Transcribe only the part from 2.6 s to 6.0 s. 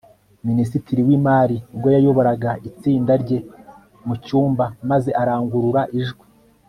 itsinda rye mu cyumba maze arangurura